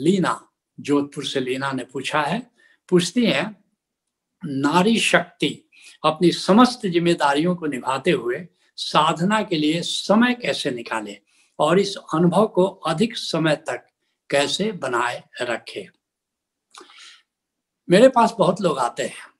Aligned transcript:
लीना, 0.00 0.48
जोधपुर 0.80 1.24
से 1.24 1.40
लीना 1.40 1.72
ने 1.72 1.84
पूछा 1.84 2.22
है, 2.22 2.50
पूछती 2.88 3.26
है, 3.26 3.56
नारी 4.44 4.98
शक्ति 5.00 5.68
अपनी 6.04 6.30
समस्त 6.32 6.86
जिम्मेदारियों 6.86 7.56
को 7.56 7.66
निभाते 7.66 8.10
हुए 8.10 8.46
साधना 8.76 9.42
के 9.42 9.56
लिए 9.56 9.82
समय 9.82 10.34
कैसे 10.34 10.70
निकाले 10.70 11.18
और 11.58 11.78
इस 11.78 11.96
अनुभव 12.14 12.46
को 12.46 12.64
अधिक 12.64 13.16
समय 13.16 13.56
तक 13.56 13.86
कैसे 14.30 14.72
बनाए 14.72 15.22
रखे? 15.42 15.88
मेरे 17.90 18.08
पास 18.08 18.34
बहुत 18.38 18.60
लोग 18.60 18.78
आते 18.78 19.02
हैं। 19.02 19.30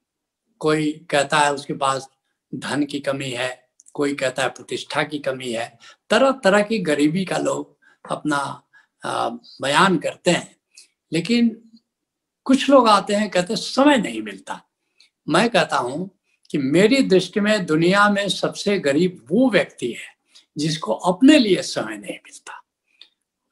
कोई 0.59 0.93
कहता 1.11 1.39
है 1.39 1.55
उसके 1.55 1.75
पास 1.75 2.09
धन 2.55 2.85
की 2.85 3.01
कमी 3.01 3.31
है, 3.31 3.69
कोई 3.95 4.15
कहता 4.15 4.43
है 4.43 4.49
प्रतिष्ठा 4.49 5.03
की 5.03 5.19
कमी 5.19 5.53
है 5.53 5.79
तरह 6.11 6.31
तरह 6.45 6.63
की 6.63 6.79
गरीबी 6.79 7.25
का 7.25 7.39
लोग 7.39 7.77
अपना 8.11 8.63
बयान 9.07 9.99
करते 9.99 10.31
हैं। 10.31 10.57
लेकिन 11.13 11.71
कुछ 12.45 12.71
लोग 12.71 12.89
आते 12.89 13.15
हैं, 13.15 13.31
कहते 13.31 13.57
समय 13.57 13.97
नहीं 13.97 14.23
मिलता। 14.23 14.63
मैं 15.29 15.51
कहता 15.51 15.77
हूँ 15.77 16.11
कि 16.51 16.59
मेरी 16.59 17.03
दृष्टि 17.03 17.41
में 17.41 17.67
दुनिया 17.67 18.09
में 18.09 18.29
सबसे 18.29 18.79
गरीब 18.79 19.27
वो 19.31 19.51
व्यक्ति 19.51 19.93
है 19.93 20.17
जिसको 20.59 20.93
अपने 20.93 21.39
लिए 21.39 21.63
समय 21.63 21.97
नहीं 21.97 22.17
मिलता। 22.17 22.65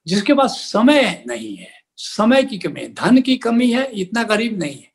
जिसके 0.07 0.35
पास 0.35 0.51
समय 0.51 1.25
नहीं 1.27 1.57
है। 1.57 1.81
समय 1.97 2.43
की 2.43 2.59
कमी 2.59 2.87
धन 2.89 3.21
की 3.21 3.37
कमी 3.37 3.71
है, 3.73 3.93
इतना 3.93 4.23
गरीब 4.23 4.59
नहीं 4.59 4.77
है। 4.77 4.91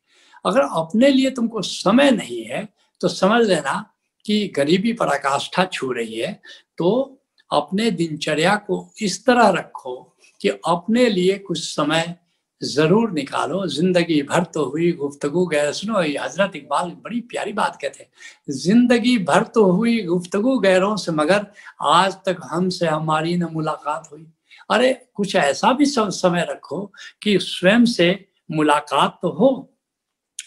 अगर 0.46 0.60
अपने 0.60 1.08
लिए 1.08 1.30
तुमको 1.30 1.62
समय 1.62 2.10
नहीं 2.10 2.44
है 2.44 2.68
तो 3.00 3.08
समझ 3.08 3.46
लेना 3.46 3.94
कि 4.24 4.48
गरीबी 4.48 4.92
पराकाष्ठा 4.92 5.64
छू 5.64 5.92
रही 5.92 6.18
है। 6.18 6.42
तो 6.78 7.18
अपने 7.52 7.90
दिनचर्या 7.90 8.56
को 8.56 8.94
इस 9.02 9.24
तरह 9.26 9.48
रखो 9.48 10.15
कि 10.40 10.48
अपने 10.48 11.08
लिए 11.08 11.38
कुछ 11.38 11.58
समय 11.64 12.14
ज़रूर 12.60 13.10
निकालो। 13.12 13.66
ज़िंदगी 13.66 14.20
भर 14.22 14.44
तो 14.44 14.64
हुई 14.64 14.90
गुफ्तगु। 14.92 15.44
गैर, 15.46 15.72
सुनो 15.72 15.98
हज़रत 15.98 16.56
इकबाल 16.56 16.90
बड़ी 17.04 17.20
प्यारी 17.22 17.52
बात 17.52 17.76
कहते 17.82 18.02
हैं। 18.02 18.52
ज़िंदगी 18.52 19.16
भर 19.24 19.42
तो 19.54 19.64
हुई 19.64 20.00
गुफ्तगु 20.02 20.58
गैरों 20.58 20.96
से, 20.96 21.12
मगर 21.12 21.46
आज 21.82 22.14
तक 22.26 22.40
हमसे 22.44 22.86
हमारी 22.86 23.36
न 23.36 23.48
मुलाकात 23.52 24.08
हुई। 24.12 24.26
अरे, 24.70 24.92
कुछ 25.14 25.34
ऐसा 25.36 25.72
भी 25.72 25.84
समय 25.86 26.46
रखो 26.50 26.80
कि 27.22 27.38
स्वयं 27.40 27.84
से 27.86 28.08
मुलाकात 28.50 29.18
तो 29.22 29.28
हो, 29.30 29.48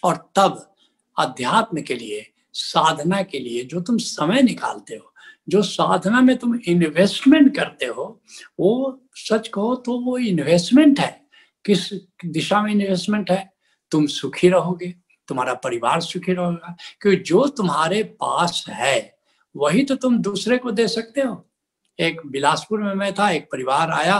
और 0.03 0.15
तब 0.35 0.65
अध्यात्म 1.17 1.81
के 1.81 1.95
लिए, 1.95 2.25
साधना 2.55 3.21
के 3.23 3.39
लिए 3.39 3.63
जो 3.63 3.81
तुम 3.81 3.97
समय 3.99 4.41
निकालते 4.41 4.95
हो 4.95 5.08
जो 5.50 5.61
साधना 5.61 6.22
में 6.22 6.36
तुम 6.38 6.55
इन्वेस्टमेंट 6.67 7.55
करते 7.55 7.86
हो 7.86 8.22
वो 8.59 9.02
सच 9.16 9.47
कहो 9.47 9.75
तो 9.75 10.00
वो 10.00 10.17
इन्वेस्टमेंट 10.17 11.00
है। 11.00 11.11
किस 11.66 11.94
दिशा 12.25 12.61
में 12.61 12.72
इन्वेस्टमेंट 12.72 13.31
है? 13.31 13.52
तुम 13.92 14.05
सुखी 14.08 14.50
रहोगे 14.50 14.94
तुम्हारा 15.27 15.53
परिवार 15.53 16.02
सुखी 16.02 16.33
रहेगा 16.33 16.75
क्योंकि 17.02 17.23
जो 17.23 17.45
तुम्हारे 17.47 18.03
पास 18.22 18.64
है 18.70 19.17
वही 19.55 19.83
तो 19.83 19.95
तुम 19.95 20.17
दूसरे 20.20 20.58
को 20.58 20.72
दे 20.72 20.88
सकते 20.88 21.22
हो। 21.22 21.45
एक 22.00 22.22
बिलासपुर 22.25 22.81
में 22.81 22.94
मैं 22.94 23.14
था 23.14 23.30
एक 23.31 23.47
परिवार 23.52 23.92
आया 23.92 24.17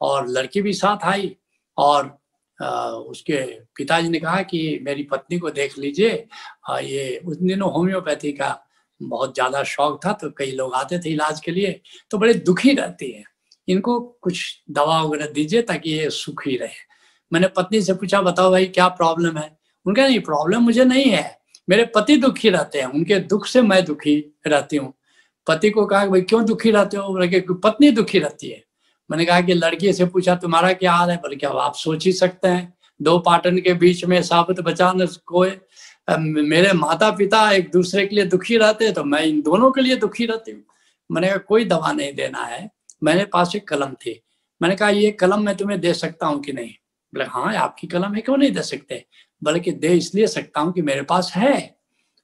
और 0.00 0.28
लड़की 0.28 0.62
भी 0.62 0.72
साथ 0.72 1.04
आई 1.04 1.36
और 1.76 2.18
आ, 2.58 2.86
उसके 2.86 3.42
पिताजी 3.76 4.08
ने 4.08 4.18
कहा 4.18 4.42
कि 4.42 4.78
मेरी 4.82 5.02
पत्नी 5.02 5.38
को 5.38 5.50
देख 5.50 5.78
लीजिए। 5.78 6.10
ये 6.70 7.16
उस 7.26 7.36
दिनों 7.36 7.72
होम्योपैथी 7.72 8.32
का 8.32 8.50
बहुत 9.00 9.34
ज़्यादा 9.34 9.62
शौक 9.64 10.00
था 10.06 10.12
तो 10.12 10.30
कई 10.30 10.50
लोग 10.52 10.74
आते 10.74 10.98
थे 10.98 11.10
इलाज 11.10 11.40
के 11.40 11.52
लिए 11.52 11.80
तो 12.10 12.18
बड़े 12.18 12.34
दुखी 12.34 12.72
रहती 12.72 13.10
है। 13.12 13.24
इनको 13.68 13.98
कुछ 14.22 14.62
दवा 14.70 15.00
वगैरह 15.02 15.26
दीजिए 15.26 15.62
ताकि 15.62 15.90
ये 15.90 16.10
सुखी 16.10 16.56
रहे। 16.56 16.88
मैंने 17.32 17.48
पत्नी 17.48 17.80
से 17.82 17.94
पूछा, 17.94 18.20
बताओ 18.22 18.50
भाई, 18.50 18.66
क्या 18.66 18.88
प्रॉब्लम 18.88 19.38
है? 19.38 19.50
उनका 19.86 20.06
नहीं, 20.06 20.20
प्रॉब्लम 20.20 20.62
मुझे 20.62 20.84
नहीं 20.84 21.04
है। 21.04 21.38
मेरे 21.68 21.84
पति 21.94 22.16
दुखी 22.16 22.50
रहते 22.50 22.78
हैं, 22.78 22.86
उनके 22.86 23.18
दुख 23.18 23.46
से 23.46 23.62
मैं 23.62 23.84
दुखी 23.84 24.16
रहती 24.46 24.76
हूँ। 24.76 24.92
पति 25.46 25.70
को 25.70 25.84
कहा, 25.86 26.06
भाई, 26.06 26.20
क्यों 26.22 26.44
दुखी 26.44 26.70
रहते 26.70 26.96
हो? 26.96 27.08
बोले 27.08 27.40
पत्नी 27.40 27.90
दुखी 27.90 28.18
रहती 28.18 28.48
है। 28.48 28.62
मैंने 29.10 29.24
कहा 29.24 29.40
कि 29.40 29.54
लड़की 29.54 29.92
से 29.92 30.04
पूछा, 30.06 30.34
तुम्हारा 30.34 30.72
क्या 30.72 30.92
हाल 30.92 31.10
है? 31.10 31.16
बोले, 31.16 31.36
क्या 31.36 31.50
आप 31.50 31.74
सोच 31.74 32.06
ही 32.06 32.12
सकते 32.12 32.48
हैं? 32.48 32.72
दो 33.00 33.18
पाटन 33.18 33.58
के 33.58 33.74
बीच 33.74 34.04
में 34.04 34.20
साबित 34.22 34.60
बचाने 34.60 35.06
कोई 35.26 35.50
मेरे 36.18 36.72
माता 36.72 37.10
पिता 37.10 37.52
एक 37.52 37.70
दूसरे 37.70 38.06
के 38.06 38.14
लिए 38.16 38.24
दुखी 38.24 38.56
रहते 38.56 38.84
हैं 38.84 38.94
तो 38.94 39.04
मैं 39.04 39.22
इन 39.22 39.42
दोनों 39.42 39.70
के 39.70 39.80
लिए 39.80 39.96
दुखी 39.96 40.26
रहती 40.26 40.52
हूँ। 40.52 40.62
मैंने 41.12 41.28
कहा, 41.28 41.36
कोई 41.36 41.64
दवा 41.64 41.92
नहीं 41.92 42.14
देना 42.14 42.38
है। 42.38 42.70
मेरे 43.04 43.24
पास 43.24 43.52
एक 43.56 43.68
कलम 43.68 43.94
थी। 43.94 44.22
मैंने 44.62 44.76
कहा, 44.76 44.88
ये 44.88 45.10
कलम 45.10 45.42
मैं 45.42 45.56
तुम्हें 45.56 45.80
दे 45.80 45.94
सकता 45.94 46.26
हूँ 46.26 46.42
कि 46.42 46.52
नहीं? 46.52 46.70
बोले 47.14 47.24
हाँ 47.24 47.54
आपकी 47.54 47.86
कलम 47.86 48.14
है, 48.14 48.20
क्यों 48.20 48.36
नहीं 48.36 48.50
दे 48.50 48.62
सकते? 48.62 49.04
बल्कि, 49.42 49.72
दे 49.72 49.88
इसलिए 49.88 50.26
सकता 50.26 50.60
हूँ 50.60 50.72
कि 50.72 50.82
मेरे 50.82 51.02
पास 51.02 51.32
है। 51.36 51.76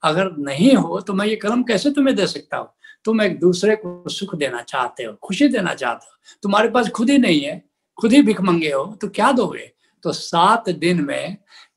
अगर 0.03 0.31
नहीं 0.39 0.75
हो 0.75 1.01
तो 1.01 1.13
मैं 1.13 1.27
ये 1.27 1.37
कलम 1.37 1.63
कैसे 1.63 1.91
तुम्हें 1.91 2.17
दे 2.17 2.27
सकता 2.27 2.57
हूँ? 2.57 2.69
तुम 3.05 3.23
एक 3.23 3.39
दूसरे 3.41 3.77
को 3.77 4.09
सुख 4.09 4.35
देना 4.35 4.63
चाहते 4.63 5.05
हो, 5.05 5.15
खुशी 5.23 5.49
देना 5.49 5.75
चाहते 5.75 6.07
हो। 6.07 6.39
तुम्हारे 6.43 6.69
पास 6.69 6.89
खुद 6.89 7.11
ही 7.11 7.19
नहीं 7.19 7.41
है, 7.41 7.65
खुद 8.01 8.13
ही 8.13 8.23
भिख 8.23 8.41
मंगे 8.41 8.73
हो 8.73 8.85
तो 9.01 9.09
क्या 9.09 9.33
दोगे? 9.33 9.73
तो 10.03 10.13
सात 10.13 10.71
दिन 10.71 11.05
में 11.05 11.37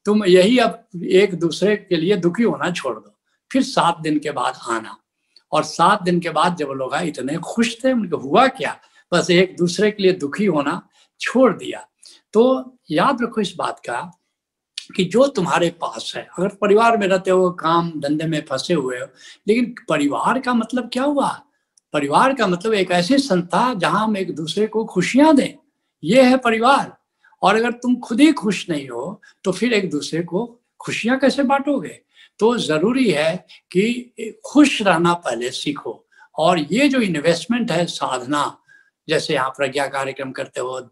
तुम 0.10 0.26
यही 0.26 0.58
अब 0.58 0.88
एक 1.04 1.40
दूसरे 1.40 1.76
के 1.76 1.98
लिए 1.98 2.16
दुखी 2.16 2.44
होना 2.44 2.72
छोड़ 2.72 3.00
दो। 3.00 3.20
फिर 3.52 3.64
सात 3.64 4.00
दिन 4.00 4.20
के 4.20 4.32
बाद 4.32 4.54
आना। 4.70 4.98
और 5.52 5.64
सात 5.64 6.04
दिन 6.04 6.20
के 6.20 6.30
बाद 6.30 6.56
जब 6.56 6.68
लोग 6.68 6.96
इतने 6.96 7.38
खुश 7.38 7.84
थे, 7.84 7.94
उनके 7.94 8.16
हुआ 8.16 8.48
क्या? 8.48 8.78
बस 9.14 9.32
एक 9.32 9.56
दूसरे 9.58 9.92
के 9.92 10.04
लिए 10.04 10.14
दुखी 10.14 10.46
होना 10.46 10.90
छोड़ 11.20 11.54
दिया। 11.54 11.88
तो 12.34 12.74
याद 12.92 13.18
रखो 13.22 13.42
इस 13.42 13.54
बात 13.58 13.80
का 13.80 14.12
कि 14.96 15.04
जो 15.04 15.28
तुम्हारे 15.28 15.70
पास 15.70 16.14
है, 16.16 16.28
अगर 16.40 16.48
परिवार 16.48 16.98
में 16.98 17.08
रहते 17.08 17.32
हो, 17.32 17.52
काम 17.52 17.92
धंधे 17.92 18.26
में 18.26 18.46
फंसे 18.50 18.74
हुए 18.74 19.00
हो, 19.00 19.08
लेकिन 19.48 19.76
परिवार 19.90 20.40
का 20.40 20.54
मतलब 20.54 20.90
क्या 20.94 21.04
हुआ? 21.04 21.42
परिवार 21.94 22.34
का 22.34 22.48
मतलब 22.48 22.74
एक 22.74 22.92
ऐसी 22.92 23.18
संस्था 23.18 23.74
जहाँ 23.74 24.04
हम 24.04 24.18
एक 24.18 24.36
दूसरे 24.36 24.68
को 24.68 24.86
खुशियाँ 24.86 25.36
दें। 25.36 25.68
ये 26.04 26.24
है 26.24 26.38
परिवार। 26.38 26.99
और 27.42 27.56
अगर 27.56 27.72
तुम 27.72 27.96
खुद 27.96 28.22
ही 28.22 28.32
खुश 28.34 28.70
नहीं 28.70 28.88
हो 28.90 29.22
तो 29.44 29.52
फिर 29.52 29.74
एक 29.74 29.90
दूसरे 29.90 30.22
को 30.24 30.46
खुशियाँ 30.80 31.18
कैसे 31.20 31.44
बांटोगे? 31.44 32.00
तो 32.40 32.58
ज़रूरी 32.58 33.10
है 33.12 33.46
कि 33.72 34.38
खुश 34.46 34.82
रहना 34.82 35.14
पहले 35.14 35.50
सीखो। 35.52 36.06
और 36.38 36.60
ये 36.60 36.88
जो 36.90 37.00
इन्वेस्टमेंट 37.02 37.72
है, 37.72 37.86
साधना, 37.86 38.58
जैसे 39.08 39.36
आप 39.36 39.54
प्रज्ञा 39.58 39.88
कार्यक्रम 39.88 40.32
करते 40.32 40.62
हो, 40.62 40.90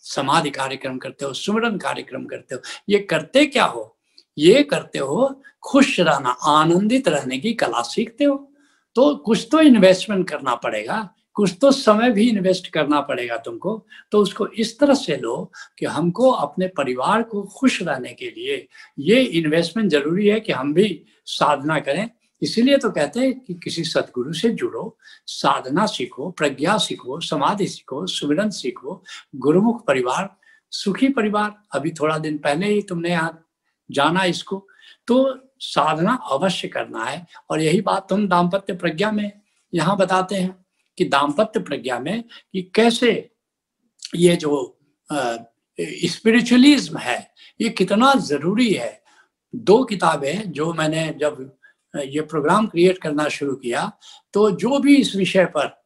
समाधि 0.00 0.50
कार्यक्रम 0.50 0.98
करते 0.98 1.24
हो, 1.24 1.32
सुमरन 1.32 1.78
कार्यक्रम 1.78 2.24
करते 2.24 2.54
हो, 2.54 2.60
ये 2.88 2.98
करते 3.00 3.44
क्या 3.46 3.64
हो? 3.64 3.96
ये 4.38 4.62
करते 4.62 4.98
हो 4.98 5.42
खुश 5.62 5.98
रहना, 6.00 6.30
आनंदित 6.30 7.08
रहने 7.08 7.38
की 7.38 7.52
कला 7.54 7.82
सीखते 7.82 8.24
हो। 8.24 8.36
तो 8.96 9.14
कुछ 9.16 9.48
तो 9.52 9.60
इन्वेस्टमेंट 9.60 10.28
करना 10.30 10.54
पड़ेगा। 10.54 11.08
कुछ 11.38 11.58
तो 11.60 11.70
समय 11.70 12.10
भी 12.10 12.28
इन्वेस्ट 12.28 12.68
करना 12.68 13.00
पड़ेगा 13.00 13.36
तुमको। 13.36 13.86
तो 14.10 14.18
उसको 14.18 14.46
इस 14.46 14.78
तरह 14.78 14.94
से 14.94 15.16
लो 15.16 15.52
कि 15.78 15.86
हमको 15.86 16.30
अपने 16.30 16.68
परिवार 16.68 17.22
को 17.22 17.42
खुश 17.42 17.82
रहने 17.82 18.12
के 18.12 18.26
लिए 18.26 18.68
ये 18.98 19.22
इन्वेस्टमेंट 19.22 19.90
ज़रूरी 19.90 20.26
है 20.26 20.40
कि 20.40 20.52
हम 20.52 20.74
भी 20.74 21.04
साधना 21.26 21.78
करें। 21.80 22.10
इसीलिए 22.42 22.76
तो 22.76 22.90
कहते 22.90 23.20
हैं 23.20 23.40
कि 23.40 23.54
किसी 23.54 23.84
सदगुरु 23.84 24.32
से 24.32 24.50
जुड़ो, 24.50 24.98
साधना 25.26 25.86
सीखो, 25.86 26.30
प्रज्ञा 26.30 26.78
सीखो, 26.78 27.20
समाधि 27.20 27.66
सीखो, 27.66 28.06
सुमिरन 28.06 28.50
सीखो, 28.50 29.04
गुरुमुख 29.36 29.86
परिवार, 29.86 30.36
सुखी 30.70 31.08
परिवार। 31.08 31.54
अभी 31.72 31.90
थोड़ा 31.90 32.18
दिन 32.18 32.38
पहले 32.38 32.66
ही 32.66 32.82
तुमने 32.82 33.10
यहाँ 33.10 33.48
जाना 33.90 34.24
इसको। 34.24 34.68
तो 35.06 35.38
साधना 35.60 36.14
अवश्य 36.32 36.68
करना 36.68 37.04
है। 37.04 37.26
और 37.50 37.60
यही 37.60 37.80
बात 37.80 38.08
तुम 38.08 38.28
दाम्पत्य 38.28 38.72
प्रज्ञा 38.72 39.12
में 39.12 39.32
यहाँ 39.74 39.96
बताते 39.96 40.36
हैं। 40.36 40.67
कि 40.98 41.04
दाम्पत्य 41.06 41.60
प्रज्ञा 41.60 41.98
में 42.00 42.22
कि 42.52 42.62
कैसे 42.74 43.10
ये 44.16 44.36
जो 44.36 44.74
स्पिरिचुअलिज्म 45.78 46.98
है, 46.98 47.18
ये 47.60 47.68
कितना 47.70 48.12
ज़रूरी 48.20 48.72
है। 48.72 49.02
दो 49.54 49.82
किताबें 49.84 50.52
जो 50.52 50.72
मैंने 50.74 51.08
जब 51.20 51.36
ये 51.94 52.20
प्रोग्राम 52.22 52.66
क्रिएट 52.66 52.98
करना 52.98 53.28
शुरू 53.28 53.54
किया 53.56 53.90
तो 54.34 54.50
जो 54.52 54.78
भी 54.78 54.96
इस 54.96 55.14
विषय 55.16 55.44
पर 55.56 55.76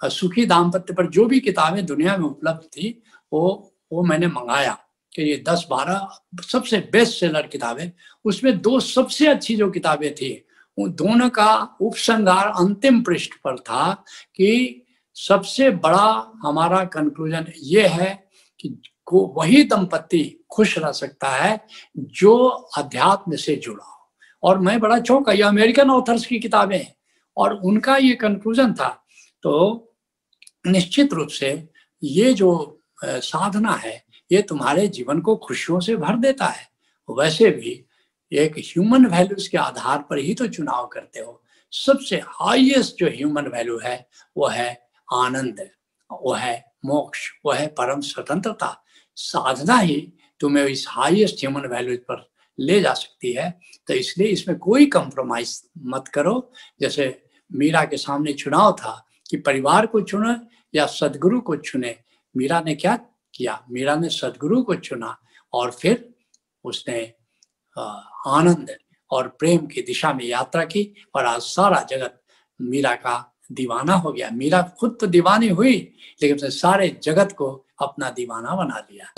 सुखी 0.00 0.44
दाम्पत्य 0.46 0.94
पर 0.94 1.06
जो 1.10 1.24
भी 1.26 1.40
किताबें 1.40 1.84
दुनिया 1.86 2.16
में 2.16 2.24
उपलब्ध 2.26 2.64
थी, 2.66 3.02
वो 3.32 3.68
वो 3.92 4.02
मैंने 4.02 4.26
मंगाया 4.26 4.72
कि 5.12 5.22
ये 5.22 5.36
दस 5.48 5.66
बारह 5.70 6.08
सबसे 6.42 6.78
बेस्ट 6.92 7.18
सेलर 7.20 7.46
किताबें, 7.46 7.90
उसमें 8.24 8.60
दो 8.60 8.78
सबसे 8.80 9.26
अच्छी 9.26 9.56
जो 9.56 9.70
किताबें 9.70 10.14
थी 10.14 10.32
उन 10.78 10.92
दोनों 10.92 11.28
का 11.30 11.54
उपसंहार 11.80 12.48
अंतिम 12.48 13.02
पृष्ठ 13.02 13.34
पर 13.44 13.58
था 13.58 13.92
कि 14.36 14.78
सबसे 15.16 15.70
बड़ा 15.70 16.32
हमारा 16.42 16.84
कंक्लूजन 16.84 17.46
ये 17.56 17.86
है 17.88 18.10
कि 18.60 18.68
को 19.04 19.26
वही 19.36 19.62
दंपति 19.64 20.22
खुश 20.50 20.78
रह 20.78 20.92
सकता 20.92 21.28
है 21.28 21.60
जो 21.96 22.36
अध्यात्म 22.78 23.36
से 23.36 23.56
जुड़ा 23.56 23.84
हो। 23.84 24.10
और 24.42 24.58
मैं 24.58 24.78
बड़ा 24.80 24.98
चौंका 24.98 25.32
ये 25.32 25.42
अमेरिकन 25.42 25.90
ऑथर्स 25.90 26.26
की 26.26 26.38
किताबें 26.38 26.76
हैं, 26.76 26.94
और 27.36 27.54
उनका 27.54 27.96
ये 27.96 28.14
कंक्लूजन 28.14 28.72
था। 28.72 28.88
तो 29.44 29.94
निश्चित 30.66 31.12
रूप 31.12 31.28
से 31.28 31.68
ये 32.02 32.32
जो 32.34 32.80
साधना 33.04 33.72
है, 33.74 34.02
ये 34.30 34.42
तुम्हारे 34.42 34.86
जीवन 34.88 35.20
को 35.20 35.36
खुशियों 35.36 35.80
से 35.80 35.96
भर 35.96 36.16
देता 36.16 36.46
है। 36.46 36.66
वैसे 37.08 37.50
भी 37.50 37.84
एक 38.32 38.58
ह्यूमन 38.58 39.06
वैल्यूज़ 39.06 39.50
के 39.50 39.58
आधार 39.58 39.98
पर 39.98 40.18
ही 40.18 40.34
तो 40.34 40.46
चुनाव 40.46 40.86
करते 40.86 41.20
हो। 41.20 41.42
सबसे 41.70 42.16
हाईएस्ट 42.16 42.96
जो 42.98 43.06
ह्यूमन 43.06 43.46
वैल्यू 43.46 43.78
है, 43.78 44.08
वो 44.36 44.46
है 44.46 44.88
आनंद, 45.14 45.70
वो 46.12 46.32
है 46.32 46.72
मोक्ष, 46.84 47.30
वो 47.44 47.52
है 47.52 47.66
परम 47.66 48.00
स्वतंत्रता। 48.00 48.84
साधना 49.16 49.78
ही 49.78 50.12
तुम्हें 50.40 50.64
इस 50.64 50.86
हाईएस्ट 50.88 51.36
ह्यूमन 51.36 51.66
वैल्यूज़ 51.66 52.00
पर 52.00 52.32
ले 52.58 52.80
जा 52.80 52.92
सकती 52.92 53.32
है। 53.32 53.60
तो 53.86 53.94
इसलिए 53.94 54.28
इसमें 54.28 54.58
कोई 54.58 54.86
कंप्रोमाइज 54.86 55.62
मत 55.78 56.08
करो। 56.08 56.52
जैसे 56.80 57.24
मीरा 57.52 57.84
के 57.84 57.96
सामने 57.96 58.32
चुनाव 58.32 58.72
था 58.72 59.06
कि 59.30 59.36
परिवार 59.36 59.86
को 59.86 60.00
चुने 60.00 60.36
या 60.78 60.86
सदगुरु 60.86 61.40
को 61.40 61.56
चुने। 61.56 61.98
मीरा 62.36 62.60
ने 62.60 62.74
क्या 62.74 62.96
किया? 63.34 63.66
मीरा 63.70 63.96
ने 63.96 64.08
सदगुरु 64.08 64.62
को 64.62 64.74
चुना 64.74 65.18
और 65.52 65.70
फिर 65.70 66.14
उसने 66.64 67.14
आनंद 67.78 68.76
और 69.10 69.28
प्रेम 69.28 69.66
की 69.66 69.82
दिशा 69.82 70.12
में 70.12 70.24
यात्रा 70.24 70.64
की 70.64 70.94
और 71.14 71.26
आज 71.26 71.40
सारा 71.40 71.86
जगत 71.90 72.22
मीरा 72.60 72.94
का 72.94 73.34
दीवाना 73.52 73.94
हो 73.94 74.12
गया। 74.12 74.30
मीरा 74.32 74.62
खुद 74.62 74.98
तो 75.00 75.06
दीवानी 75.06 75.48
हुई, 75.48 75.94
लेकिन 76.22 76.36
उसने 76.36 76.50
सारे 76.50 77.00
जगत 77.02 77.34
को 77.38 77.66
अपना 77.82 78.10
दीवाना 78.10 78.54
बना 78.54 78.86
लिया। 78.92 79.12